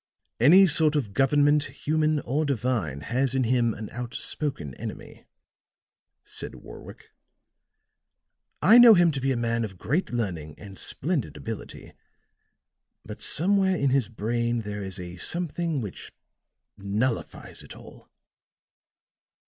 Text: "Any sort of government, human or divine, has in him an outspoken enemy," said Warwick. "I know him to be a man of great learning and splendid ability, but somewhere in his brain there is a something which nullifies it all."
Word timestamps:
"Any 0.39 0.65
sort 0.65 0.95
of 0.95 1.13
government, 1.13 1.65
human 1.65 2.21
or 2.21 2.43
divine, 2.43 3.01
has 3.01 3.35
in 3.35 3.43
him 3.43 3.75
an 3.75 3.91
outspoken 3.91 4.73
enemy," 4.81 5.25
said 6.23 6.55
Warwick. 6.55 7.11
"I 8.63 8.79
know 8.79 8.95
him 8.95 9.11
to 9.11 9.21
be 9.21 9.31
a 9.31 9.37
man 9.37 9.63
of 9.63 9.77
great 9.77 10.11
learning 10.11 10.55
and 10.57 10.79
splendid 10.79 11.37
ability, 11.37 11.93
but 13.05 13.21
somewhere 13.21 13.75
in 13.75 13.91
his 13.91 14.09
brain 14.09 14.61
there 14.61 14.81
is 14.81 14.99
a 14.99 15.17
something 15.17 15.81
which 15.81 16.11
nullifies 16.79 17.61
it 17.61 17.75
all." 17.75 18.09